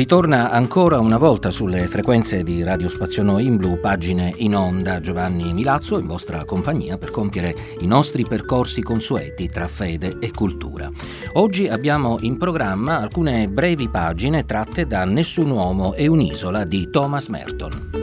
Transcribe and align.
Ritorna 0.00 0.50
ancora 0.50 0.98
una 0.98 1.18
volta 1.18 1.50
sulle 1.50 1.86
frequenze 1.86 2.42
di 2.42 2.62
Radio 2.62 2.88
Spazio 2.88 3.22
Noi 3.22 3.44
in 3.44 3.58
Blu, 3.58 3.78
pagine 3.80 4.32
in 4.36 4.56
onda 4.56 4.98
Giovanni 4.98 5.52
Milazzo 5.52 5.98
in 5.98 6.06
vostra 6.06 6.46
compagnia 6.46 6.96
per 6.96 7.10
compiere 7.10 7.54
i 7.80 7.86
nostri 7.86 8.24
percorsi 8.24 8.80
consueti 8.80 9.50
tra 9.50 9.68
fede 9.68 10.16
e 10.18 10.30
cultura. 10.30 10.90
Oggi 11.34 11.68
abbiamo 11.68 12.16
in 12.20 12.38
programma 12.38 12.96
alcune 12.98 13.46
brevi 13.50 13.90
pagine 13.90 14.46
tratte 14.46 14.86
da 14.86 15.04
Nessun 15.04 15.50
uomo 15.50 15.92
e 15.92 16.06
un'isola 16.06 16.64
di 16.64 16.88
Thomas 16.88 17.26
Merton. 17.26 17.99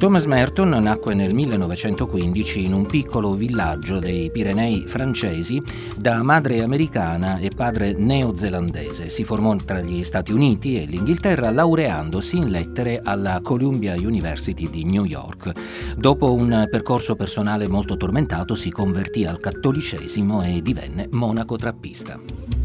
Thomas 0.00 0.24
Merton 0.24 0.70
nacque 0.70 1.12
nel 1.12 1.34
1915 1.34 2.64
in 2.64 2.72
un 2.72 2.86
piccolo 2.86 3.34
villaggio 3.34 3.98
dei 3.98 4.30
Pirenei 4.30 4.84
francesi 4.86 5.62
da 5.94 6.22
madre 6.22 6.62
americana 6.62 7.36
e 7.36 7.50
padre 7.54 7.92
neozelandese. 7.92 9.10
Si 9.10 9.24
formò 9.24 9.54
tra 9.56 9.82
gli 9.82 10.02
Stati 10.02 10.32
Uniti 10.32 10.80
e 10.80 10.86
l'Inghilterra 10.86 11.50
laureandosi 11.50 12.38
in 12.38 12.48
lettere 12.48 13.02
alla 13.04 13.40
Columbia 13.42 13.94
University 13.94 14.70
di 14.70 14.84
New 14.84 15.04
York. 15.04 15.52
Dopo 15.98 16.32
un 16.32 16.66
percorso 16.70 17.14
personale 17.14 17.68
molto 17.68 17.98
tormentato 17.98 18.54
si 18.54 18.70
convertì 18.70 19.26
al 19.26 19.38
cattolicesimo 19.38 20.42
e 20.44 20.62
divenne 20.62 21.08
monaco 21.10 21.56
trappista. 21.56 22.59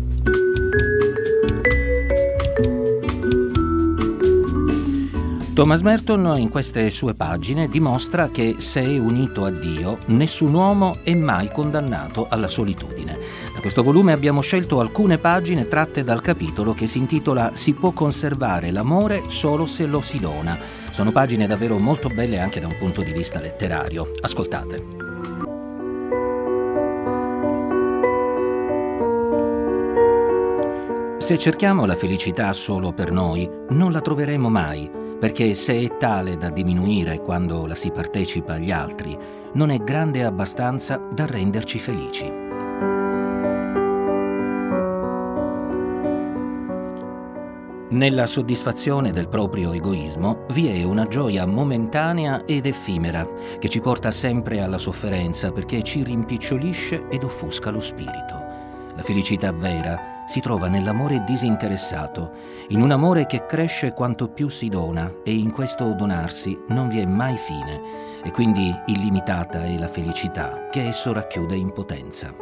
Thomas 5.55 5.79
Merton 5.79 6.37
in 6.37 6.49
queste 6.49 6.89
sue 6.89 7.15
pagine 7.15 7.69
dimostra 7.69 8.27
che 8.27 8.55
se 8.57 8.81
è 8.81 8.97
unito 8.97 9.45
a 9.45 9.49
Dio, 9.49 9.99
nessun 10.07 10.53
uomo 10.53 10.97
è 11.01 11.15
mai 11.15 11.49
condannato 11.49 12.27
alla 12.29 12.49
solitudine. 12.49 13.17
Da 13.53 13.61
questo 13.61 13.81
volume 13.81 14.11
abbiamo 14.11 14.41
scelto 14.41 14.81
alcune 14.81 15.17
pagine 15.17 15.69
tratte 15.69 16.03
dal 16.03 16.19
capitolo 16.19 16.73
che 16.73 16.87
si 16.87 16.97
intitola 16.97 17.51
Si 17.53 17.73
può 17.73 17.93
conservare 17.93 18.69
l'amore 18.69 19.29
solo 19.29 19.65
se 19.65 19.85
lo 19.85 20.01
si 20.01 20.19
dona. 20.19 20.59
Sono 20.91 21.13
pagine 21.13 21.47
davvero 21.47 21.79
molto 21.79 22.09
belle 22.09 22.39
anche 22.39 22.59
da 22.59 22.67
un 22.67 22.75
punto 22.77 23.01
di 23.01 23.13
vista 23.13 23.39
letterario. 23.39 24.11
Ascoltate. 24.19 24.83
Se 31.17 31.37
cerchiamo 31.37 31.85
la 31.85 31.95
felicità 31.95 32.51
solo 32.51 32.91
per 32.91 33.13
noi, 33.13 33.49
non 33.69 33.93
la 33.93 34.01
troveremo 34.01 34.49
mai 34.49 35.03
perché 35.19 35.53
se 35.53 35.79
è 35.79 35.97
tale 35.97 36.37
da 36.37 36.49
diminuire 36.49 37.19
quando 37.19 37.65
la 37.65 37.75
si 37.75 37.91
partecipa 37.91 38.53
agli 38.53 38.71
altri, 38.71 39.17
non 39.53 39.69
è 39.69 39.77
grande 39.77 40.23
abbastanza 40.23 40.97
da 41.11 41.25
renderci 41.25 41.79
felici. 41.79 42.43
Nella 47.87 48.25
soddisfazione 48.25 49.13
del 49.13 49.29
proprio 49.29 49.71
egoismo 49.71 50.45
vi 50.49 50.67
è 50.67 50.83
una 50.83 51.07
gioia 51.07 51.45
momentanea 51.45 52.43
ed 52.43 52.65
effimera 52.65 53.25
che 53.57 53.69
ci 53.69 53.79
porta 53.79 54.11
sempre 54.11 54.59
alla 54.59 54.77
sofferenza 54.77 55.51
perché 55.51 55.81
ci 55.81 56.03
rimpicciolisce 56.03 57.07
ed 57.09 57.23
offusca 57.23 57.69
lo 57.69 57.79
spirito. 57.79 58.33
La 58.95 59.01
felicità 59.01 59.53
vera 59.53 60.14
si 60.25 60.39
trova 60.39 60.67
nell'amore 60.67 61.23
disinteressato, 61.23 62.31
in 62.69 62.81
un 62.81 62.91
amore 62.91 63.27
che 63.27 63.45
cresce 63.45 63.93
quanto 63.93 64.27
più 64.27 64.49
si 64.49 64.69
dona 64.69 65.11
e 65.23 65.33
in 65.33 65.51
questo 65.51 65.93
donarsi 65.93 66.57
non 66.69 66.87
vi 66.87 66.99
è 66.99 67.05
mai 67.05 67.37
fine 67.37 67.81
e 68.23 68.31
quindi 68.31 68.73
illimitata 68.87 69.63
è 69.63 69.77
la 69.77 69.87
felicità 69.87 70.67
che 70.71 70.87
esso 70.87 71.13
racchiude 71.13 71.55
in 71.55 71.71
potenza. 71.71 72.33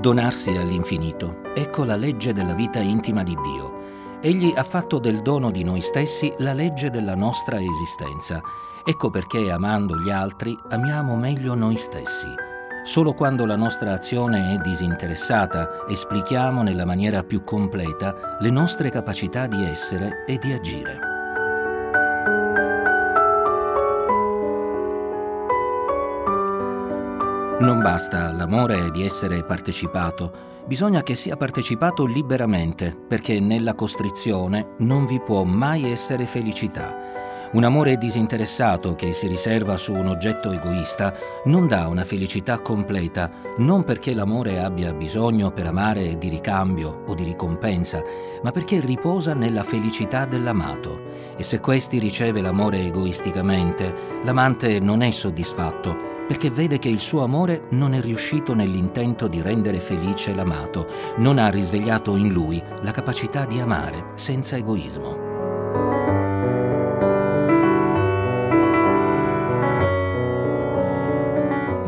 Donarsi 0.00 0.50
all'infinito, 0.50 1.40
ecco 1.54 1.84
la 1.84 1.96
legge 1.96 2.34
della 2.34 2.52
vita 2.52 2.80
intima 2.80 3.22
di 3.22 3.34
Dio. 3.42 3.82
Egli 4.20 4.52
ha 4.54 4.62
fatto 4.62 4.98
del 4.98 5.22
dono 5.22 5.50
di 5.50 5.64
noi 5.64 5.80
stessi 5.80 6.30
la 6.38 6.52
legge 6.52 6.90
della 6.90 7.14
nostra 7.14 7.58
esistenza 7.58 8.42
Ecco 8.86 9.08
perché 9.08 9.50
amando 9.50 9.98
gli 9.98 10.10
altri 10.10 10.54
amiamo 10.68 11.16
meglio 11.16 11.54
noi 11.54 11.76
stessi. 11.76 12.28
Solo 12.82 13.14
quando 13.14 13.46
la 13.46 13.56
nostra 13.56 13.94
azione 13.94 14.52
è 14.52 14.58
disinteressata 14.58 15.86
esplichiamo 15.88 16.60
nella 16.60 16.84
maniera 16.84 17.22
più 17.22 17.44
completa 17.44 18.36
le 18.40 18.50
nostre 18.50 18.90
capacità 18.90 19.46
di 19.46 19.64
essere 19.64 20.26
e 20.26 20.36
di 20.36 20.52
agire. 20.52 20.98
Non 27.60 27.80
basta 27.80 28.32
l'amore 28.32 28.90
di 28.90 29.02
essere 29.06 29.44
partecipato, 29.44 30.62
bisogna 30.66 31.02
che 31.02 31.14
sia 31.14 31.38
partecipato 31.38 32.04
liberamente, 32.04 32.94
perché 32.94 33.40
nella 33.40 33.74
costrizione 33.74 34.74
non 34.80 35.06
vi 35.06 35.18
può 35.20 35.44
mai 35.44 35.90
essere 35.90 36.26
felicità. 36.26 36.94
Un 37.54 37.62
amore 37.62 37.96
disinteressato 37.98 38.96
che 38.96 39.12
si 39.12 39.28
riserva 39.28 39.76
su 39.76 39.92
un 39.92 40.08
oggetto 40.08 40.50
egoista 40.50 41.14
non 41.44 41.68
dà 41.68 41.86
una 41.86 42.02
felicità 42.02 42.58
completa, 42.58 43.30
non 43.58 43.84
perché 43.84 44.12
l'amore 44.12 44.60
abbia 44.60 44.92
bisogno 44.92 45.52
per 45.52 45.66
amare 45.66 46.18
di 46.18 46.28
ricambio 46.28 47.04
o 47.06 47.14
di 47.14 47.22
ricompensa, 47.22 48.02
ma 48.42 48.50
perché 48.50 48.80
riposa 48.80 49.34
nella 49.34 49.62
felicità 49.62 50.24
dell'amato. 50.24 51.00
E 51.36 51.44
se 51.44 51.60
questi 51.60 52.00
riceve 52.00 52.40
l'amore 52.40 52.80
egoisticamente, 52.80 53.94
l'amante 54.24 54.80
non 54.80 55.00
è 55.00 55.12
soddisfatto 55.12 56.10
perché 56.26 56.50
vede 56.50 56.80
che 56.80 56.88
il 56.88 56.98
suo 56.98 57.22
amore 57.22 57.66
non 57.70 57.94
è 57.94 58.00
riuscito 58.00 58.52
nell'intento 58.54 59.28
di 59.28 59.40
rendere 59.40 59.78
felice 59.78 60.34
l'amato, 60.34 60.88
non 61.18 61.38
ha 61.38 61.50
risvegliato 61.50 62.16
in 62.16 62.32
lui 62.32 62.60
la 62.82 62.90
capacità 62.90 63.44
di 63.44 63.60
amare 63.60 64.06
senza 64.14 64.56
egoismo. 64.56 65.23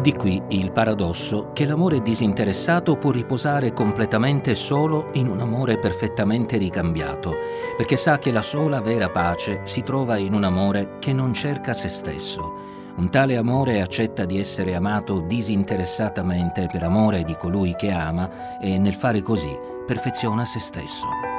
Di 0.07 0.15
qui 0.15 0.41
il 0.51 0.71
paradosso 0.71 1.51
che 1.53 1.67
l'amore 1.67 2.01
disinteressato 2.01 2.97
può 2.97 3.11
riposare 3.11 3.73
completamente 3.73 4.55
solo 4.55 5.09
in 5.15 5.27
un 5.27 5.41
amore 5.41 5.81
perfettamente 5.81 6.59
ricambiato, 6.59 7.35
perché 7.77 7.97
sa 7.97 8.21
che 8.21 8.31
la 8.31 8.41
sola 8.41 8.81
vera 8.81 9.11
pace 9.11 9.63
si 9.65 9.83
trova 9.83 10.17
in 10.17 10.33
un 10.33 10.45
amore 10.45 10.93
che 11.01 11.13
non 11.13 11.35
cerca 11.35 11.75
se 11.75 11.89
stesso. 11.89 12.55
Un 12.99 13.11
tale 13.11 13.37
amore 13.37 13.81
accetta 13.81 14.25
di 14.25 14.39
essere 14.39 14.77
amato 14.77 15.19
disinteressatamente 15.19 16.69
per 16.71 16.85
amore 16.85 17.25
di 17.25 17.35
colui 17.37 17.75
che 17.75 17.91
ama 17.91 18.61
e 18.61 18.79
nel 18.79 18.95
fare 18.95 19.23
così 19.23 19.59
perfeziona 19.85 20.45
se 20.45 20.61
stesso. 20.61 21.36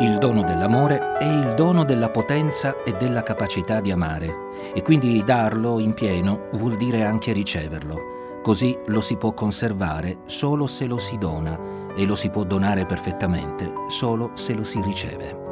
Il 0.00 0.18
dono 0.18 0.42
dell'amore 0.42 1.16
è 1.18 1.24
il 1.24 1.54
dono 1.54 1.84
della 1.84 2.10
potenza 2.10 2.82
e 2.82 2.92
della 2.98 3.22
capacità 3.22 3.80
di 3.80 3.92
amare 3.92 4.50
e 4.74 4.82
quindi 4.82 5.22
darlo 5.24 5.78
in 5.78 5.94
pieno 5.94 6.48
vuol 6.54 6.76
dire 6.76 7.04
anche 7.04 7.32
riceverlo. 7.32 8.40
Così 8.42 8.76
lo 8.86 9.00
si 9.00 9.16
può 9.16 9.32
conservare 9.32 10.18
solo 10.24 10.66
se 10.66 10.86
lo 10.86 10.98
si 10.98 11.16
dona 11.16 11.56
e 11.94 12.04
lo 12.06 12.16
si 12.16 12.28
può 12.28 12.42
donare 12.42 12.86
perfettamente 12.86 13.72
solo 13.86 14.32
se 14.34 14.54
lo 14.54 14.64
si 14.64 14.80
riceve. 14.82 15.43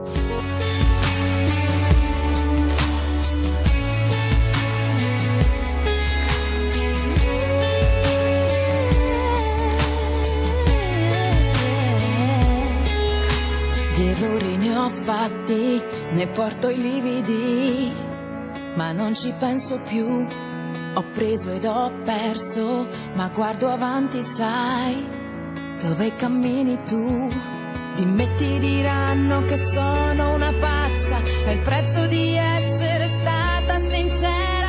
Fatti, 14.88 15.82
ne 16.12 16.26
porto 16.29 16.69
i 16.69 16.81
lividi, 16.81 17.93
ma 18.76 18.93
non 18.93 19.14
ci 19.14 19.32
penso 19.38 19.81
più. 19.88 20.26
Ho 20.94 21.05
preso 21.12 21.50
ed 21.52 21.64
ho 21.64 21.90
perso, 22.05 22.87
ma 23.14 23.29
guardo 23.29 23.69
avanti, 23.69 24.23
sai, 24.23 25.02
dove 25.81 26.14
cammini 26.17 26.82
tu? 26.84 27.31
Di 27.94 28.05
me 28.05 28.34
ti 28.34 28.58
diranno 28.58 29.43
che 29.43 29.56
sono 29.56 30.34
una 30.34 30.52
pazza, 30.55 31.20
è 31.44 31.50
il 31.50 31.61
prezzo 31.61 32.06
di 32.06 32.37
essere 32.37 33.06
stata 33.06 33.78
sincera. 33.78 34.62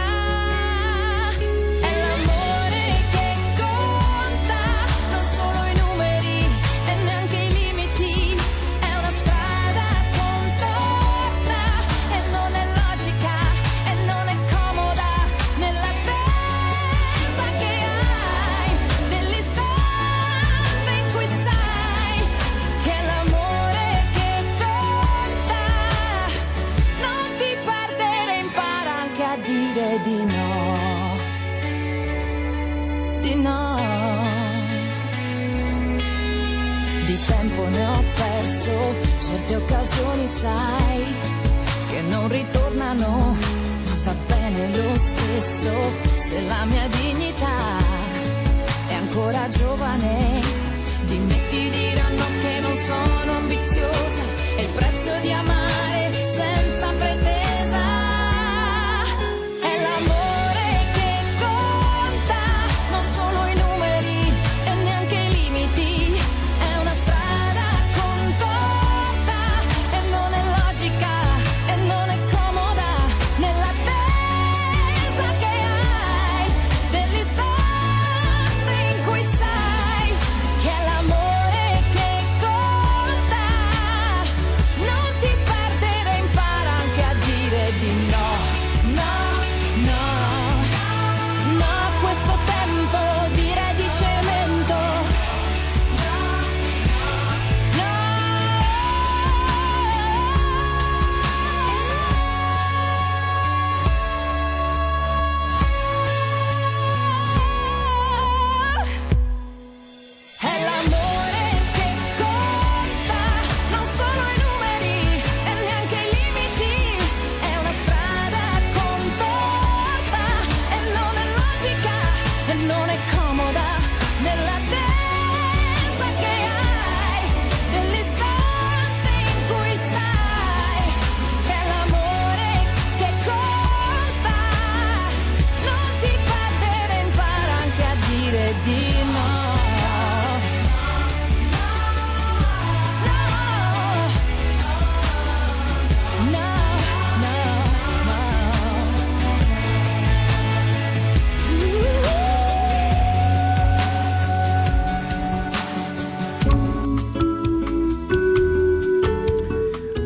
Di 33.24 33.36
no. 33.36 33.80
Di 37.06 37.18
tempo 37.26 37.68
ne 37.70 37.86
ho 37.86 38.04
perso, 38.14 38.76
certe 39.20 39.56
occasioni 39.56 40.28
sai 40.28 41.04
che 41.90 42.02
non 42.02 42.28
ritornano, 42.28 43.36
ma 43.86 43.96
fa 43.96 44.16
bene 44.28 44.76
lo 44.76 44.98
stesso 44.98 45.72
se 46.20 46.42
la 46.42 46.66
mia 46.66 46.88
dignità 46.88 47.58
è 48.88 48.94
ancora 48.94 49.48
giovane. 49.48 50.42
Dimmi 51.06 51.40
ti 51.50 51.70
diranno 51.70 52.26
che 52.42 52.60
non 52.60 52.76
sono 52.76 53.38
ambiziosa 53.38 54.24
e 54.58 54.64
il 54.64 54.70
prezzo 54.70 55.12
di 55.22 55.32
amare 55.32 55.73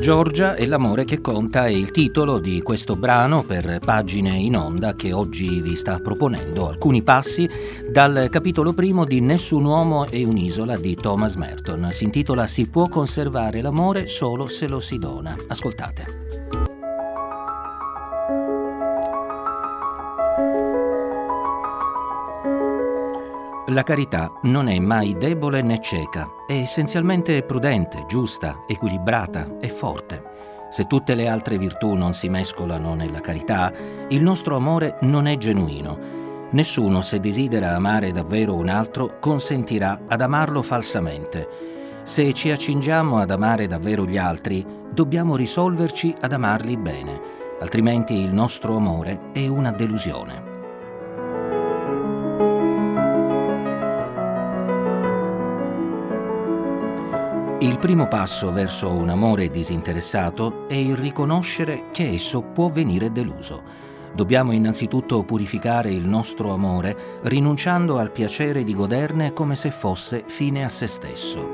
Giorgia 0.07 0.55
e 0.55 0.65
l'amore 0.67 1.03
che 1.03 1.19
conta 1.19 1.65
è 1.65 1.69
il 1.69 1.91
titolo 1.91 2.39
di 2.39 2.61
questo 2.61 2.95
brano 2.95 3.43
per 3.43 3.79
pagine 3.83 4.37
in 4.37 4.55
onda 4.55 4.95
che 4.95 5.11
oggi 5.11 5.59
vi 5.59 5.75
sta 5.75 5.99
proponendo 5.99 6.69
alcuni 6.69 7.03
passi 7.03 7.45
dal 7.89 8.29
capitolo 8.31 8.71
primo 8.71 9.03
di 9.03 9.19
Nessun 9.19 9.65
uomo 9.65 10.05
è 10.05 10.23
un'isola 10.23 10.77
di 10.77 10.95
Thomas 10.95 11.35
Merton. 11.35 11.89
Si 11.91 12.05
intitola 12.05 12.47
Si 12.47 12.69
può 12.69 12.87
conservare 12.87 13.61
l'amore 13.61 14.05
solo 14.05 14.47
se 14.47 14.67
lo 14.67 14.79
si 14.79 14.97
dona. 14.97 15.35
Ascoltate. 15.49 16.16
La 23.71 23.83
carità 23.83 24.31
non 24.43 24.69
è 24.69 24.79
mai 24.79 25.17
debole 25.17 25.61
né 25.61 25.81
cieca, 25.81 26.29
è 26.47 26.53
essenzialmente 26.53 27.43
prudente, 27.43 28.05
giusta, 28.07 28.63
equilibrata 28.65 29.57
e 29.59 29.67
forte. 29.67 30.23
Se 30.69 30.85
tutte 30.85 31.15
le 31.15 31.27
altre 31.27 31.57
virtù 31.57 31.93
non 31.93 32.13
si 32.13 32.29
mescolano 32.29 32.93
nella 32.93 33.19
carità, 33.19 33.73
il 34.07 34.21
nostro 34.21 34.55
amore 34.55 34.97
non 35.01 35.27
è 35.27 35.37
genuino. 35.37 35.99
Nessuno, 36.51 37.01
se 37.01 37.19
desidera 37.19 37.75
amare 37.75 38.13
davvero 38.13 38.55
un 38.55 38.69
altro, 38.69 39.17
consentirà 39.19 39.99
ad 40.07 40.21
amarlo 40.21 40.61
falsamente. 40.61 41.49
Se 42.03 42.31
ci 42.31 42.49
accingiamo 42.49 43.17
ad 43.17 43.31
amare 43.31 43.67
davvero 43.67 44.05
gli 44.05 44.17
altri, 44.17 44.65
dobbiamo 44.93 45.35
risolverci 45.35 46.15
ad 46.21 46.31
amarli 46.31 46.77
bene, 46.77 47.19
altrimenti 47.59 48.13
il 48.13 48.33
nostro 48.33 48.77
amore 48.77 49.31
è 49.33 49.45
una 49.47 49.71
delusione. 49.71 50.46
Il 57.59 57.79
primo 57.79 58.07
passo 58.07 58.51
verso 58.51 58.91
un 58.91 59.09
amore 59.09 59.49
disinteressato 59.49 60.67
è 60.67 60.75
il 60.75 60.95
riconoscere 60.95 61.85
che 61.91 62.07
esso 62.07 62.43
può 62.43 62.69
venire 62.69 63.11
deluso. 63.11 63.63
Dobbiamo 64.13 64.51
innanzitutto 64.51 65.23
purificare 65.23 65.89
il 65.91 66.05
nostro 66.07 66.53
amore 66.53 67.19
rinunciando 67.23 67.97
al 67.97 68.11
piacere 68.11 68.63
di 68.63 68.75
goderne 68.75 69.33
come 69.33 69.55
se 69.55 69.71
fosse 69.71 70.23
fine 70.27 70.65
a 70.65 70.69
se 70.69 70.85
stesso. 70.85 71.49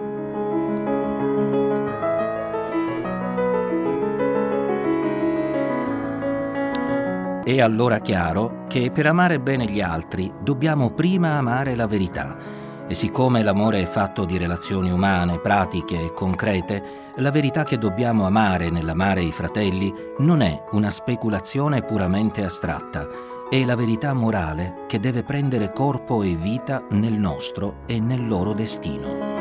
È 7.45 7.61
allora 7.61 7.99
chiaro 7.99 8.65
che 8.67 8.91
per 8.91 9.05
amare 9.05 9.39
bene 9.39 9.67
gli 9.67 9.79
altri 9.79 10.29
dobbiamo 10.41 10.91
prima 10.91 11.37
amare 11.37 11.75
la 11.75 11.87
verità. 11.87 12.62
E 12.87 12.95
siccome 12.95 13.43
l'amore 13.43 13.81
è 13.81 13.85
fatto 13.85 14.25
di 14.25 14.37
relazioni 14.37 14.91
umane, 14.91 15.39
pratiche 15.39 15.99
e 15.99 16.11
concrete, 16.11 17.11
la 17.17 17.31
verità 17.31 17.63
che 17.63 17.77
dobbiamo 17.77 18.25
amare 18.25 18.69
nell'amare 18.69 19.21
i 19.21 19.31
fratelli 19.31 19.93
non 20.19 20.41
è 20.41 20.63
una 20.71 20.89
speculazione 20.89 21.81
puramente 21.83 22.43
astratta, 22.43 23.07
è 23.49 23.63
la 23.63 23.75
verità 23.75 24.13
morale 24.13 24.85
che 24.87 24.99
deve 24.99 25.23
prendere 25.23 25.71
corpo 25.71 26.23
e 26.23 26.35
vita 26.35 26.85
nel 26.91 27.13
nostro 27.13 27.83
e 27.85 27.99
nel 27.99 28.27
loro 28.27 28.53
destino. 28.53 29.32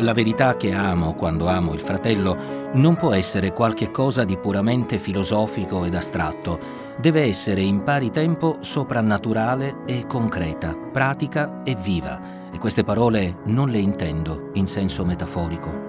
La 0.00 0.14
verità 0.14 0.56
che 0.56 0.72
amo 0.72 1.12
quando 1.12 1.48
amo 1.48 1.74
il 1.74 1.80
fratello 1.80 2.70
non 2.72 2.96
può 2.96 3.12
essere 3.12 3.52
qualche 3.52 3.90
cosa 3.90 4.24
di 4.24 4.38
puramente 4.38 4.98
filosofico 4.98 5.84
ed 5.84 5.94
astratto, 5.94 6.58
deve 6.96 7.24
essere 7.24 7.60
in 7.60 7.82
pari 7.82 8.10
tempo 8.10 8.56
soprannaturale 8.60 9.84
e 9.84 10.06
concreta, 10.06 10.74
pratica 10.74 11.62
e 11.64 11.74
viva. 11.74 12.48
E 12.50 12.58
queste 12.58 12.82
parole 12.82 13.40
non 13.44 13.68
le 13.68 13.78
intendo 13.78 14.50
in 14.54 14.66
senso 14.66 15.04
metaforico. 15.04 15.88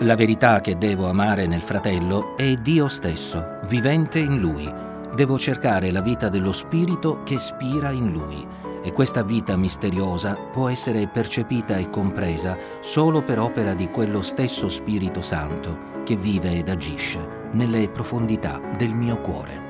La 0.00 0.14
verità 0.14 0.60
che 0.60 0.78
devo 0.78 1.08
amare 1.08 1.46
nel 1.46 1.62
fratello 1.62 2.36
è 2.36 2.54
Dio 2.56 2.86
stesso, 2.86 3.58
vivente 3.64 4.18
in 4.20 4.38
lui. 4.38 4.83
Devo 5.14 5.38
cercare 5.38 5.92
la 5.92 6.00
vita 6.00 6.28
dello 6.28 6.50
Spirito 6.50 7.22
che 7.22 7.38
spira 7.38 7.90
in 7.90 8.10
lui 8.10 8.44
e 8.82 8.90
questa 8.90 9.22
vita 9.22 9.56
misteriosa 9.56 10.34
può 10.50 10.68
essere 10.68 11.06
percepita 11.06 11.76
e 11.76 11.88
compresa 11.88 12.58
solo 12.80 13.22
per 13.22 13.38
opera 13.38 13.74
di 13.74 13.88
quello 13.90 14.22
stesso 14.22 14.68
Spirito 14.68 15.20
Santo 15.20 16.02
che 16.04 16.16
vive 16.16 16.58
ed 16.58 16.68
agisce 16.68 17.48
nelle 17.52 17.88
profondità 17.90 18.60
del 18.76 18.92
mio 18.92 19.20
cuore. 19.20 19.62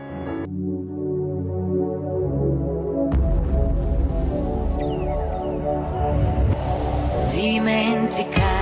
Dimenticare 7.31 8.54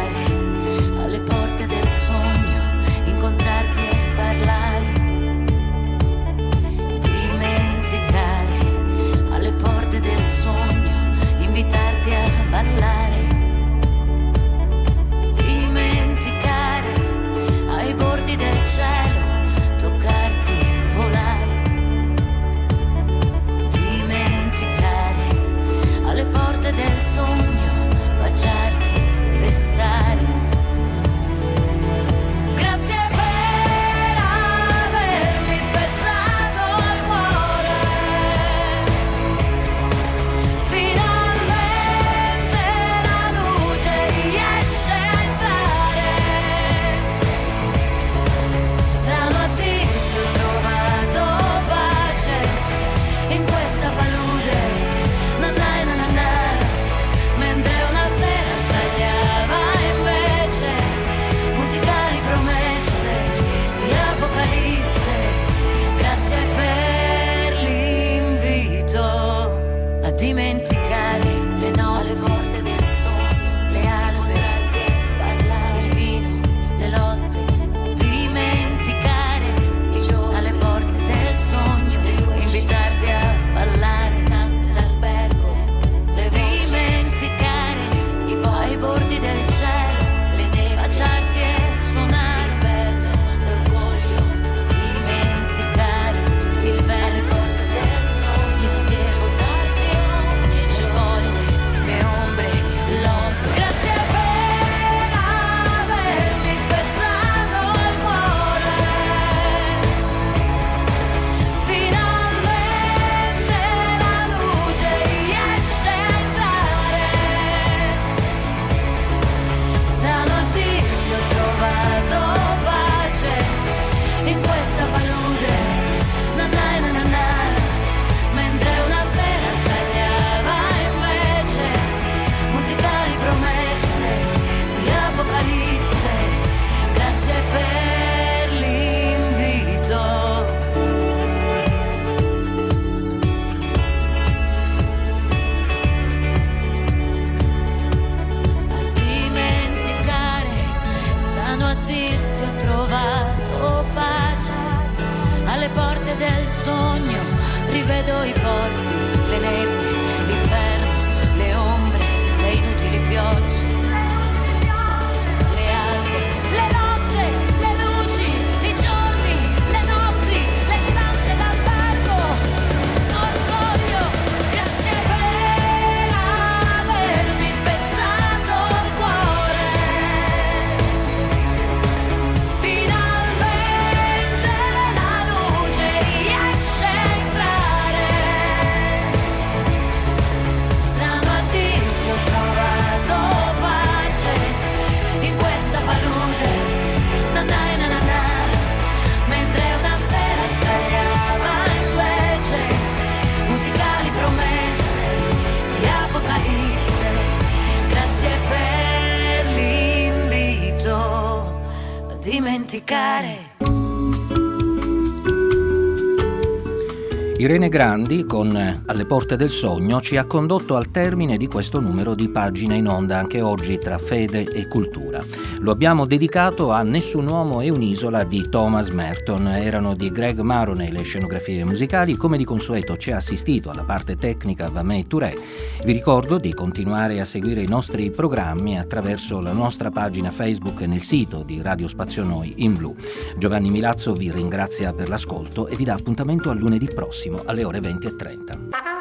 Irene 217.43 217.69
Grandi, 217.69 218.25
con 218.25 218.55
Alle 218.87 219.05
porte 219.05 219.35
del 219.35 219.51
sogno, 219.51 220.01
ci 220.01 220.17
ha 220.17 220.27
condotto 220.27 220.77
al 220.77 220.93
termine 220.93 221.37
di 221.37 221.49
questo 221.49 221.81
numero 221.81 222.15
di 222.15 222.29
pagine 222.29 222.77
in 222.77 222.87
onda 222.87 223.19
anche 223.19 223.41
oggi 223.41 223.79
tra 223.79 223.99
fede 223.99 224.45
e 224.45 224.69
cultura. 224.69 225.21
Lo 225.59 225.73
abbiamo 225.73 226.07
dedicato 226.07 226.71
a 226.71 226.83
Nessun 226.83 227.27
uomo 227.27 227.61
è 227.61 227.69
un'isola 227.69 228.23
di 228.23 228.49
Thomas 228.49 228.91
Merton. 228.91 229.49
Erano 229.49 229.95
di 229.95 230.13
Greg 230.13 230.39
Maroney 230.39 230.93
le 230.93 231.03
scenografie 231.03 231.65
musicali. 231.65 232.17
Come 232.17 232.37
di 232.37 232.45
consueto 232.45 232.97
ci 232.97 233.11
ha 233.11 233.17
assistito 233.17 233.71
alla 233.71 233.83
parte 233.83 234.17
tecnica 234.17 234.69
Vamé 234.69 235.09
Touré. 235.09 235.37
Vi 235.85 235.93
ricordo 235.93 236.39
di 236.39 236.55
continuare 236.55 237.21
a 237.21 237.25
seguire 237.25 237.61
i 237.61 237.69
nostri 237.69 238.11
programmi 238.11 238.79
attraverso 238.79 239.41
la 239.41 239.53
nostra 239.53 239.91
pagina 239.91 240.31
Facebook 240.31 240.83
e 240.83 240.87
nel 240.87 241.03
sito 241.03 241.43
di 241.43 241.61
Radio 241.61 241.89
Spazio 241.89 242.23
Noi 242.23 242.55
in 242.59 242.75
blu. 242.75 242.95
Giovanni 243.37 243.71
Milazzo 243.71 244.15
vi 244.15 244.31
ringrazia 244.31 244.93
per 244.93 245.09
l'ascolto 245.09 245.67
e 245.67 245.75
vi 245.75 245.83
dà 245.83 245.95
appuntamento 245.95 246.51
a 246.51 246.55
lunedì 246.55 246.89
prossimo 247.33 247.43
alle 247.47 247.65
ore 247.65 247.81
20.30. 247.81 248.92